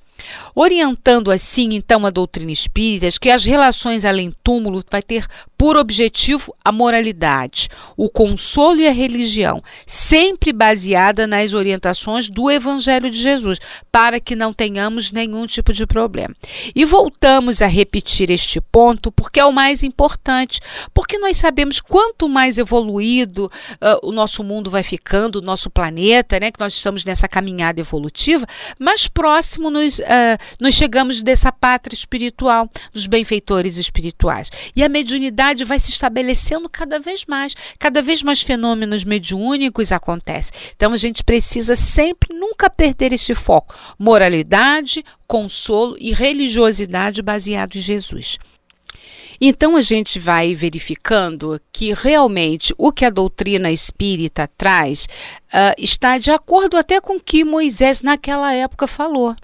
Orientando 0.54 1.30
assim 1.30 1.74
então 1.74 2.04
a 2.04 2.10
doutrina 2.10 2.52
espírita 2.52 3.08
que 3.20 3.30
as 3.30 3.44
relações 3.44 4.04
além 4.04 4.32
túmulo 4.42 4.82
vai 4.90 5.02
ter 5.02 5.26
por 5.62 5.76
objetivo 5.76 6.52
a 6.64 6.72
moralidade, 6.72 7.68
o 7.96 8.10
consolo 8.10 8.80
e 8.80 8.88
a 8.88 8.92
religião, 8.92 9.62
sempre 9.86 10.52
baseada 10.52 11.24
nas 11.24 11.54
orientações 11.54 12.28
do 12.28 12.50
Evangelho 12.50 13.08
de 13.08 13.16
Jesus, 13.16 13.60
para 13.92 14.18
que 14.18 14.34
não 14.34 14.52
tenhamos 14.52 15.12
nenhum 15.12 15.46
tipo 15.46 15.72
de 15.72 15.86
problema. 15.86 16.34
E 16.74 16.84
voltamos 16.84 17.62
a 17.62 17.68
repetir 17.68 18.28
este 18.28 18.60
ponto 18.60 19.12
porque 19.12 19.38
é 19.38 19.44
o 19.44 19.52
mais 19.52 19.84
importante, 19.84 20.60
porque 20.92 21.16
nós 21.16 21.36
sabemos 21.36 21.80
quanto 21.80 22.28
mais 22.28 22.58
evoluído 22.58 23.44
uh, 23.74 24.08
o 24.08 24.10
nosso 24.10 24.42
mundo 24.42 24.68
vai 24.68 24.82
ficando, 24.82 25.36
o 25.36 25.42
nosso 25.42 25.70
planeta, 25.70 26.40
né, 26.40 26.50
que 26.50 26.58
nós 26.58 26.72
estamos 26.72 27.04
nessa 27.04 27.28
caminhada 27.28 27.78
evolutiva, 27.78 28.44
mais 28.80 29.06
próximo 29.06 29.70
nos, 29.70 30.00
uh, 30.12 30.38
nos 30.60 30.74
chegamos 30.74 31.22
dessa 31.22 31.50
pátria 31.50 31.94
espiritual, 31.94 32.68
dos 32.92 33.06
benfeitores 33.06 33.76
espirituais. 33.78 34.50
E 34.76 34.84
a 34.84 34.88
mediunidade 34.88 35.64
vai 35.64 35.78
se 35.78 35.90
estabelecendo 35.90 36.68
cada 36.68 37.00
vez 37.00 37.24
mais, 37.26 37.54
cada 37.78 38.02
vez 38.02 38.22
mais 38.22 38.42
fenômenos 38.42 39.04
mediúnicos 39.04 39.90
acontecem. 39.90 40.52
Então 40.76 40.92
a 40.92 40.96
gente 40.96 41.24
precisa 41.24 41.74
sempre 41.74 42.36
nunca 42.36 42.68
perder 42.68 43.12
esse 43.12 43.34
foco: 43.34 43.74
moralidade, 43.98 45.04
consolo 45.26 45.96
e 45.98 46.12
religiosidade 46.12 47.22
baseado 47.22 47.76
em 47.76 47.80
Jesus. 47.80 48.38
Então 49.44 49.76
a 49.76 49.80
gente 49.80 50.20
vai 50.20 50.54
verificando 50.54 51.60
que 51.72 51.92
realmente 51.92 52.72
o 52.78 52.92
que 52.92 53.04
a 53.04 53.10
doutrina 53.10 53.72
espírita 53.72 54.48
traz 54.56 55.08
uh, 55.48 55.74
está 55.76 56.16
de 56.16 56.30
acordo 56.30 56.76
até 56.76 57.00
com 57.00 57.16
o 57.16 57.20
que 57.20 57.44
Moisés 57.44 58.02
naquela 58.02 58.54
época 58.54 58.86
falou, 58.86 59.34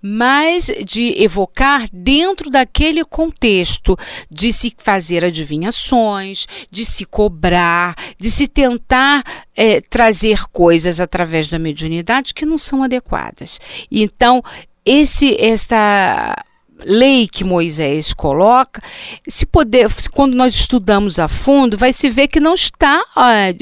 mas 0.00 0.72
de 0.86 1.22
evocar 1.22 1.86
dentro 1.92 2.48
daquele 2.48 3.04
contexto 3.04 3.94
de 4.30 4.54
se 4.54 4.72
fazer 4.78 5.22
adivinhações, 5.22 6.46
de 6.70 6.86
se 6.86 7.04
cobrar, 7.04 7.94
de 8.18 8.30
se 8.30 8.48
tentar 8.48 9.22
é, 9.54 9.82
trazer 9.82 10.46
coisas 10.50 10.98
através 10.98 11.46
da 11.48 11.58
mediunidade 11.58 12.32
que 12.32 12.46
não 12.46 12.56
são 12.56 12.82
adequadas. 12.82 13.60
Então 13.90 14.42
esse 14.82 15.36
esta 15.38 16.42
lei 16.84 17.28
que 17.28 17.44
Moisés 17.44 18.12
coloca, 18.12 18.82
se 19.28 19.46
poder, 19.46 19.88
quando 20.12 20.34
nós 20.34 20.54
estudamos 20.54 21.18
a 21.18 21.28
fundo, 21.28 21.78
vai 21.78 21.92
se 21.92 22.10
ver 22.10 22.28
que 22.28 22.40
não 22.40 22.54
está 22.54 23.02
é, 23.16 23.54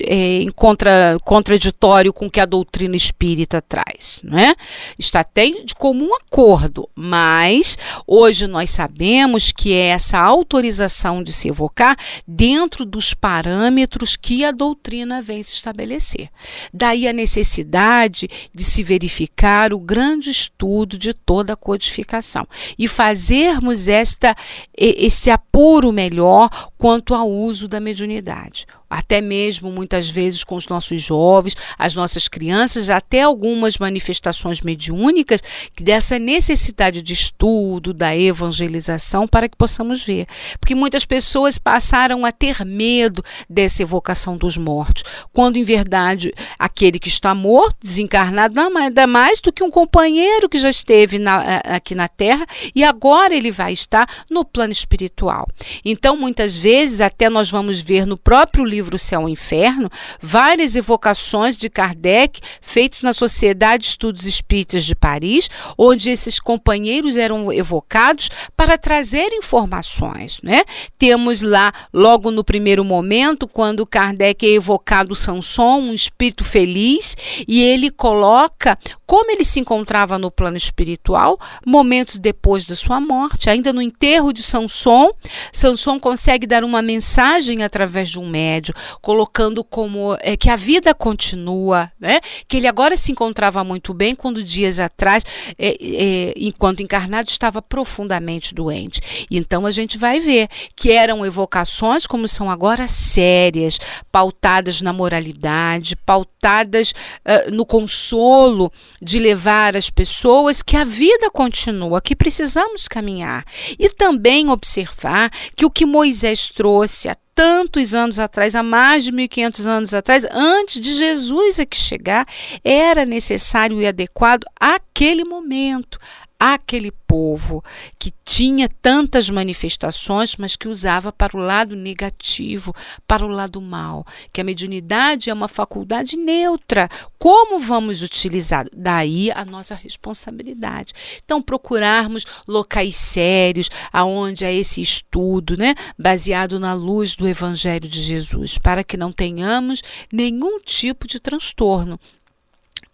em 0.42 0.50
contra, 0.50 1.18
contraditório 1.24 2.12
com 2.12 2.26
o 2.26 2.30
que 2.30 2.40
a 2.40 2.46
doutrina 2.46 2.96
espírita 2.96 3.62
traz, 3.62 4.18
né? 4.22 4.54
Está 4.98 5.20
até 5.20 5.50
de 5.50 5.74
comum 5.74 6.10
acordo, 6.14 6.88
mas 6.94 7.76
hoje 8.06 8.46
nós 8.46 8.70
sabemos 8.70 9.52
que 9.52 9.72
é 9.72 9.88
essa 9.88 10.18
autorização 10.18 11.22
de 11.22 11.32
se 11.32 11.48
evocar 11.48 11.96
dentro 12.26 12.84
dos 12.84 13.14
parâmetros 13.14 14.16
que 14.16 14.44
a 14.44 14.50
doutrina 14.50 15.22
vem 15.22 15.42
se 15.42 15.54
estabelecer. 15.54 16.28
Daí 16.72 17.06
a 17.06 17.12
necessidade 17.12 18.28
de 18.54 18.64
se 18.64 18.82
verificar 18.82 19.72
o 19.72 19.78
grande 19.78 20.30
estudo 20.30 20.96
de 20.98 21.12
toda 21.12 21.52
a 21.52 21.56
codificação 21.56 22.46
e 22.78 22.88
fazer 22.88 23.09
fazermos 23.10 23.88
esta, 23.88 24.36
esse 24.76 25.30
apuro 25.30 25.90
melhor 25.90 26.48
quanto 26.78 27.12
ao 27.12 27.28
uso 27.28 27.66
da 27.66 27.80
mediunidade 27.80 28.66
até 28.90 29.20
mesmo 29.20 29.70
muitas 29.70 30.10
vezes 30.10 30.42
com 30.42 30.56
os 30.56 30.66
nossos 30.66 31.00
jovens, 31.00 31.54
as 31.78 31.94
nossas 31.94 32.26
crianças, 32.26 32.90
até 32.90 33.22
algumas 33.22 33.78
manifestações 33.78 34.60
mediúnicas 34.60 35.40
dessa 35.80 36.18
necessidade 36.18 37.00
de 37.00 37.12
estudo, 37.12 37.94
da 37.94 38.16
evangelização 38.16 39.28
para 39.28 39.48
que 39.48 39.56
possamos 39.56 40.04
ver. 40.04 40.26
Porque 40.58 40.74
muitas 40.74 41.04
pessoas 41.04 41.56
passaram 41.56 42.26
a 42.26 42.32
ter 42.32 42.64
medo 42.64 43.22
dessa 43.48 43.82
evocação 43.82 44.36
dos 44.36 44.56
mortos, 44.56 45.04
quando 45.32 45.56
em 45.56 45.64
verdade 45.64 46.34
aquele 46.58 46.98
que 46.98 47.08
está 47.08 47.34
morto, 47.34 47.76
desencarnado, 47.82 48.54
nada 48.54 49.06
mais 49.06 49.40
do 49.40 49.52
que 49.52 49.62
um 49.62 49.70
companheiro 49.70 50.48
que 50.48 50.58
já 50.58 50.68
esteve 50.68 51.18
na, 51.18 51.58
aqui 51.58 51.94
na 51.94 52.08
Terra 52.08 52.46
e 52.74 52.82
agora 52.82 53.34
ele 53.34 53.52
vai 53.52 53.72
estar 53.72 54.08
no 54.28 54.44
plano 54.44 54.72
espiritual. 54.72 55.46
Então, 55.84 56.16
muitas 56.16 56.56
vezes, 56.56 57.00
até 57.00 57.30
nós 57.30 57.50
vamos 57.50 57.80
ver 57.80 58.06
no 58.06 58.16
próprio 58.16 58.64
livro 58.64 58.79
livro 58.80 58.98
Céu 58.98 59.28
e 59.28 59.32
Inferno, 59.32 59.90
várias 60.20 60.74
evocações 60.74 61.56
de 61.56 61.68
Kardec 61.68 62.40
feitas 62.60 63.02
na 63.02 63.12
Sociedade 63.12 63.82
de 63.82 63.88
Estudos 63.90 64.24
Espíritas 64.24 64.84
de 64.84 64.96
Paris, 64.96 65.50
onde 65.76 66.10
esses 66.10 66.40
companheiros 66.40 67.16
eram 67.16 67.52
evocados 67.52 68.30
para 68.56 68.78
trazer 68.78 69.28
informações. 69.34 70.38
Né? 70.42 70.64
Temos 70.98 71.42
lá, 71.42 71.72
logo 71.92 72.30
no 72.30 72.42
primeiro 72.42 72.84
momento, 72.84 73.46
quando 73.46 73.86
Kardec 73.86 74.46
é 74.46 74.54
evocado 74.54 75.14
Sanson, 75.14 75.78
um 75.78 75.94
espírito 75.94 76.42
feliz, 76.42 77.16
e 77.46 77.62
ele 77.62 77.90
coloca 77.90 78.78
como 79.10 79.28
ele 79.32 79.44
se 79.44 79.58
encontrava 79.58 80.20
no 80.20 80.30
plano 80.30 80.56
espiritual, 80.56 81.36
momentos 81.66 82.16
depois 82.16 82.64
da 82.64 82.76
sua 82.76 83.00
morte, 83.00 83.50
ainda 83.50 83.72
no 83.72 83.82
enterro 83.82 84.32
de 84.32 84.40
Sanson, 84.40 85.10
Sanson 85.52 85.98
consegue 85.98 86.46
dar 86.46 86.62
uma 86.62 86.80
mensagem 86.80 87.64
através 87.64 88.08
de 88.08 88.20
um 88.20 88.28
médium 88.28 88.72
colocando 89.02 89.64
como 89.64 90.16
é, 90.20 90.36
que 90.36 90.48
a 90.48 90.54
vida 90.54 90.94
continua, 90.94 91.90
né? 91.98 92.20
Que 92.46 92.58
ele 92.58 92.68
agora 92.68 92.96
se 92.96 93.10
encontrava 93.10 93.64
muito 93.64 93.92
bem 93.92 94.14
quando 94.14 94.44
dias 94.44 94.78
atrás, 94.78 95.24
é, 95.58 95.70
é, 95.70 96.34
enquanto 96.36 96.80
encarnado, 96.80 97.28
estava 97.30 97.60
profundamente 97.60 98.54
doente. 98.54 99.26
Então 99.28 99.66
a 99.66 99.72
gente 99.72 99.98
vai 99.98 100.20
ver 100.20 100.46
que 100.76 100.92
eram 100.92 101.26
evocações 101.26 102.06
como 102.06 102.28
são 102.28 102.48
agora 102.48 102.86
sérias, 102.86 103.80
pautadas 104.12 104.80
na 104.80 104.92
moralidade, 104.92 105.96
pautadas 105.96 106.92
uh, 107.26 107.50
no 107.50 107.66
consolo 107.66 108.70
de 109.00 109.18
levar 109.18 109.76
as 109.76 109.88
pessoas 109.88 110.62
que 110.62 110.76
a 110.76 110.84
vida 110.84 111.30
continua, 111.30 112.00
que 112.00 112.14
precisamos 112.14 112.86
caminhar. 112.86 113.44
E 113.78 113.88
também 113.88 114.48
observar 114.50 115.30
que 115.56 115.64
o 115.64 115.70
que 115.70 115.86
Moisés 115.86 116.48
trouxe 116.48 117.08
a 117.08 117.16
tantos 117.34 117.94
anos 117.94 118.18
atrás, 118.18 118.54
há 118.54 118.62
mais 118.62 119.04
de 119.04 119.12
1500 119.12 119.66
anos 119.66 119.94
atrás, 119.94 120.26
antes 120.30 120.80
de 120.80 120.94
Jesus 120.94 121.58
aqui 121.58 121.76
chegar, 121.78 122.26
era 122.62 123.06
necessário 123.06 123.80
e 123.80 123.86
adequado 123.86 124.44
àquele 124.60 125.24
momento, 125.24 125.98
aquele 126.40 126.90
povo 126.90 127.62
que 127.98 128.14
tinha 128.24 128.66
tantas 128.80 129.28
manifestações, 129.28 130.36
mas 130.36 130.56
que 130.56 130.68
usava 130.68 131.12
para 131.12 131.36
o 131.36 131.40
lado 131.40 131.76
negativo, 131.76 132.74
para 133.06 133.26
o 133.26 133.28
lado 133.28 133.60
mal. 133.60 134.06
Que 134.32 134.40
a 134.40 134.44
mediunidade 134.44 135.28
é 135.28 135.34
uma 135.34 135.48
faculdade 135.48 136.16
neutra. 136.16 136.88
Como 137.18 137.58
vamos 137.58 138.02
utilizar? 138.02 138.66
Daí 138.74 139.30
a 139.30 139.44
nossa 139.44 139.74
responsabilidade. 139.74 140.94
Então, 141.22 141.42
procurarmos 141.42 142.24
locais 142.48 142.96
sérios, 142.96 143.68
aonde 143.92 144.46
há 144.46 144.50
esse 144.50 144.80
estudo, 144.80 145.58
né, 145.58 145.74
baseado 145.98 146.58
na 146.58 146.72
luz 146.72 147.14
do 147.14 147.28
Evangelho 147.28 147.86
de 147.86 148.00
Jesus, 148.00 148.56
para 148.56 148.82
que 148.82 148.96
não 148.96 149.12
tenhamos 149.12 149.82
nenhum 150.10 150.58
tipo 150.60 151.06
de 151.06 151.20
transtorno 151.20 152.00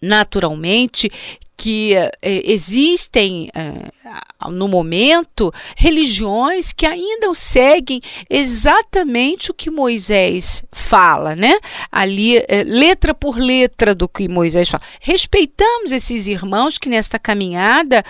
naturalmente 0.01 1.11
que 1.57 1.95
eh, 1.95 2.11
existem 2.21 3.49
eh, 3.55 3.89
no 4.51 4.67
momento 4.67 5.51
religiões 5.75 6.71
que 6.71 6.85
ainda 6.85 7.33
seguem 7.33 7.99
exatamente 8.29 9.49
o 9.49 9.53
que 9.55 9.71
Moisés 9.71 10.63
fala, 10.71 11.35
né? 11.35 11.57
Ali, 11.91 12.37
eh, 12.37 12.63
letra 12.63 13.13
por 13.15 13.39
letra 13.39 13.95
do 13.95 14.07
que 14.07 14.29
Moisés 14.29 14.69
fala. 14.69 14.83
Respeitamos 15.01 15.91
esses 15.91 16.27
irmãos 16.27 16.77
que 16.77 16.89
nesta 16.89 17.17
caminhada 17.17 18.05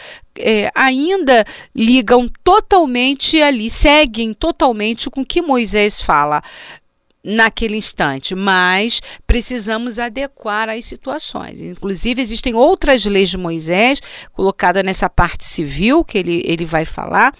ainda 0.75 1.43
ligam 1.73 2.29
totalmente 2.43 3.41
ali, 3.41 3.71
seguem 3.71 4.33
totalmente 4.33 5.09
com 5.09 5.21
o 5.21 5.25
que 5.25 5.41
Moisés 5.41 5.99
fala 5.99 6.43
naquele 7.27 7.75
instante, 7.75 8.33
mas 8.33 9.01
precisamos 9.27 9.99
adequar 9.99 10.69
às 10.69 10.85
situações. 10.85 11.59
Inclusive, 11.59 12.21
existem 12.21 12.55
outras 12.55 13.05
leis 13.05 13.29
de 13.29 13.37
Moisés, 13.37 14.01
colocada 14.31 14.81
nessa 14.81 15.09
parte 15.09 15.45
civil 15.45 16.05
que 16.05 16.17
ele, 16.17 16.41
ele 16.45 16.63
vai 16.63 16.85
falar, 16.85 17.33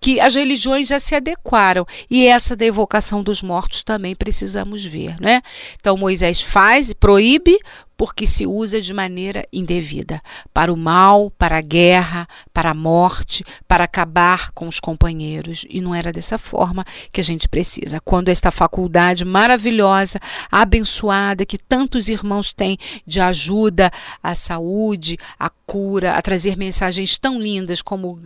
que 0.00 0.18
as 0.18 0.34
religiões 0.34 0.88
já 0.88 0.98
se 0.98 1.14
adequaram 1.14 1.86
e 2.10 2.26
essa 2.26 2.56
da 2.56 2.64
evocação 2.64 3.22
dos 3.22 3.42
mortos 3.42 3.82
também 3.82 4.14
precisamos 4.14 4.84
ver, 4.84 5.20
né? 5.20 5.42
Então 5.78 5.96
Moisés 5.96 6.40
faz, 6.40 6.92
proíbe, 6.92 7.58
porque 8.00 8.26
se 8.26 8.46
usa 8.46 8.80
de 8.80 8.94
maneira 8.94 9.46
indevida 9.52 10.22
para 10.54 10.72
o 10.72 10.76
mal, 10.76 11.30
para 11.32 11.58
a 11.58 11.60
guerra, 11.60 12.26
para 12.50 12.70
a 12.70 12.74
morte, 12.74 13.44
para 13.68 13.84
acabar 13.84 14.52
com 14.52 14.66
os 14.66 14.80
companheiros. 14.80 15.66
E 15.68 15.82
não 15.82 15.94
era 15.94 16.10
dessa 16.10 16.38
forma 16.38 16.82
que 17.12 17.20
a 17.20 17.24
gente 17.24 17.46
precisa. 17.46 18.00
Quando 18.00 18.30
esta 18.30 18.50
faculdade 18.50 19.22
maravilhosa, 19.22 20.18
abençoada, 20.50 21.44
que 21.44 21.58
tantos 21.58 22.08
irmãos 22.08 22.54
têm 22.54 22.78
de 23.06 23.20
ajuda 23.20 23.90
à 24.22 24.34
saúde, 24.34 25.18
à 25.38 25.50
cura, 25.50 26.14
a 26.14 26.22
trazer 26.22 26.56
mensagens 26.56 27.18
tão 27.18 27.38
lindas 27.38 27.82
como 27.82 28.18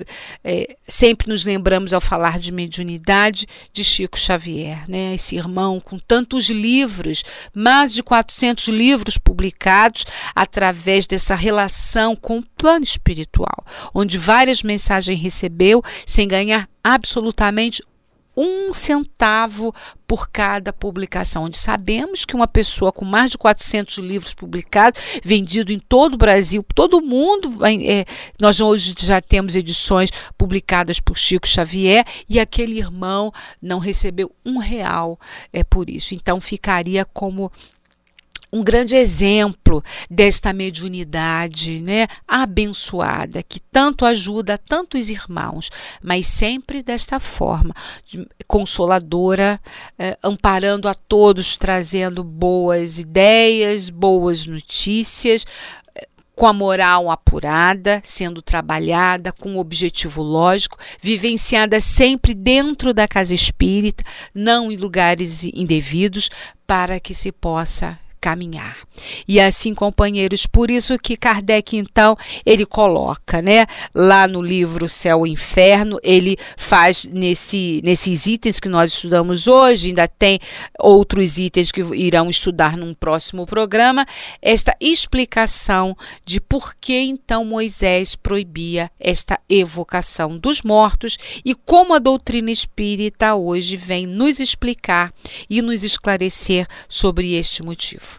é, 0.44 0.76
sempre 0.88 1.28
nos 1.28 1.44
lembramos 1.44 1.92
ao 1.92 2.00
falar 2.00 2.38
de 2.38 2.52
mediunidade 2.52 3.46
de 3.72 3.82
Chico 3.82 4.16
Xavier, 4.16 4.88
né? 4.88 5.14
Esse 5.14 5.34
irmão 5.34 5.80
com 5.80 5.98
tantos 5.98 6.48
livros, 6.48 7.24
mais 7.52 7.92
de 7.92 8.04
400 8.04 8.68
livros 8.68 9.18
publicados 9.18 9.63
através 10.34 11.06
dessa 11.06 11.34
relação 11.34 12.14
com 12.14 12.38
o 12.38 12.46
plano 12.56 12.84
espiritual, 12.84 13.64
onde 13.94 14.18
várias 14.18 14.62
mensagens 14.62 15.20
recebeu 15.20 15.82
sem 16.06 16.28
ganhar 16.28 16.68
absolutamente 16.82 17.82
um 18.36 18.72
centavo 18.74 19.74
por 20.06 20.28
cada 20.28 20.72
publicação, 20.72 21.44
onde 21.44 21.56
sabemos 21.56 22.24
que 22.24 22.34
uma 22.34 22.46
pessoa 22.46 22.92
com 22.92 23.04
mais 23.04 23.30
de 23.30 23.38
400 23.38 23.98
livros 23.98 24.34
publicados, 24.34 25.00
vendido 25.22 25.72
em 25.72 25.78
todo 25.78 26.14
o 26.14 26.18
Brasil, 26.18 26.64
todo 26.74 27.00
mundo, 27.00 27.64
é, 27.64 28.04
nós 28.38 28.60
hoje 28.60 28.94
já 28.98 29.20
temos 29.20 29.56
edições 29.56 30.10
publicadas 30.36 31.00
por 31.00 31.16
Chico 31.16 31.46
Xavier 31.46 32.04
e 32.28 32.38
aquele 32.38 32.78
irmão 32.78 33.32
não 33.62 33.78
recebeu 33.78 34.30
um 34.44 34.58
real 34.58 35.18
é, 35.52 35.62
por 35.62 35.88
isso. 35.88 36.14
Então 36.14 36.40
ficaria 36.40 37.04
como 37.04 37.50
um 38.54 38.62
grande 38.62 38.94
exemplo 38.94 39.82
desta 40.08 40.52
mediunidade, 40.52 41.80
né, 41.80 42.06
abençoada, 42.26 43.42
que 43.42 43.58
tanto 43.58 44.06
ajuda 44.06 44.56
tantos 44.56 45.10
irmãos, 45.10 45.70
mas 46.00 46.28
sempre 46.28 46.80
desta 46.80 47.18
forma, 47.18 47.74
consoladora, 48.46 49.60
eh, 49.98 50.16
amparando 50.22 50.88
a 50.88 50.94
todos, 50.94 51.56
trazendo 51.56 52.22
boas 52.22 53.00
ideias, 53.00 53.90
boas 53.90 54.46
notícias, 54.46 55.44
eh, 55.96 56.06
com 56.36 56.46
a 56.46 56.52
moral 56.52 57.10
apurada, 57.10 58.00
sendo 58.04 58.40
trabalhada 58.40 59.32
com 59.32 59.54
um 59.54 59.58
objetivo 59.58 60.22
lógico, 60.22 60.78
vivenciada 61.00 61.80
sempre 61.80 62.32
dentro 62.32 62.94
da 62.94 63.08
casa 63.08 63.34
espírita, 63.34 64.04
não 64.32 64.70
em 64.70 64.76
lugares 64.76 65.42
indevidos, 65.42 66.30
para 66.64 67.00
que 67.00 67.12
se 67.12 67.32
possa 67.32 67.98
caminhar. 68.24 68.78
E 69.28 69.38
assim, 69.38 69.74
companheiros, 69.74 70.46
por 70.46 70.70
isso 70.70 70.98
que 70.98 71.14
Kardec 71.14 71.76
então 71.76 72.16
ele 72.46 72.64
coloca, 72.64 73.42
né, 73.42 73.66
lá 73.94 74.26
no 74.26 74.40
livro 74.40 74.88
Céu 74.88 75.26
e 75.26 75.30
Inferno, 75.30 75.98
ele 76.02 76.38
faz 76.56 77.04
nesse 77.04 77.82
nesses 77.84 78.26
itens 78.26 78.58
que 78.58 78.68
nós 78.68 78.94
estudamos 78.94 79.46
hoje, 79.46 79.88
ainda 79.88 80.08
tem 80.08 80.40
outros 80.80 81.36
itens 81.38 81.70
que 81.70 81.82
irão 81.94 82.30
estudar 82.30 82.78
num 82.78 82.94
próximo 82.94 83.44
programa, 83.44 84.06
esta 84.40 84.74
explicação 84.80 85.94
de 86.24 86.40
por 86.40 86.74
que 86.80 86.98
então 86.98 87.44
Moisés 87.44 88.16
proibia 88.16 88.90
esta 88.98 89.38
evocação 89.50 90.38
dos 90.38 90.62
mortos 90.62 91.18
e 91.44 91.54
como 91.54 91.92
a 91.92 91.98
doutrina 91.98 92.50
espírita 92.50 93.34
hoje 93.34 93.76
vem 93.76 94.06
nos 94.06 94.40
explicar 94.40 95.12
e 95.50 95.60
nos 95.60 95.84
esclarecer 95.84 96.66
sobre 96.88 97.34
este 97.34 97.62
motivo. 97.62 98.13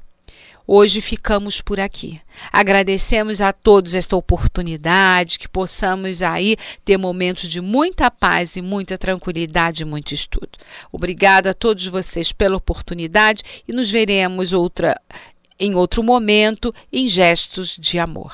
Hoje 0.67 0.99
ficamos 0.99 1.61
por 1.61 1.79
aqui. 1.79 2.19
Agradecemos 2.51 3.39
a 3.39 3.53
todos 3.53 3.93
esta 3.93 4.15
oportunidade, 4.15 5.37
que 5.37 5.47
possamos 5.47 6.21
aí 6.21 6.57
ter 6.83 6.97
momentos 6.97 7.49
de 7.49 7.61
muita 7.61 8.09
paz 8.09 8.55
e 8.55 8.61
muita 8.61 8.97
tranquilidade 8.97 9.83
e 9.83 9.85
muito 9.85 10.13
estudo. 10.13 10.57
Obrigada 10.91 11.51
a 11.51 11.53
todos 11.53 11.85
vocês 11.85 12.31
pela 12.31 12.57
oportunidade 12.57 13.43
e 13.67 13.73
nos 13.73 13.91
veremos 13.91 14.53
outra 14.53 14.99
em 15.59 15.75
outro 15.75 16.03
momento 16.03 16.73
em 16.91 17.07
gestos 17.07 17.77
de 17.79 17.97
amor. 17.99 18.33